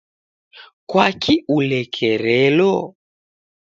Kwaki 0.89 1.33
ulekerelo? 1.57 2.73